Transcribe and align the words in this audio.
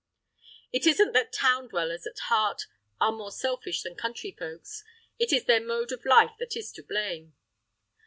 It 0.71 0.87
isn't 0.87 1.13
that 1.13 1.31
town 1.31 1.67
dwellers 1.67 2.07
at 2.07 2.17
heart 2.17 2.65
are 2.99 3.11
more 3.11 3.31
selfish 3.31 3.83
than 3.83 3.93
country 3.95 4.31
folks; 4.31 4.83
it 5.19 5.31
is 5.31 5.45
their 5.45 5.61
mode 5.61 5.91
of 5.91 6.05
life 6.05 6.35
that 6.39 6.57
is 6.57 6.71
to 6.71 6.81
blame. 6.81 7.35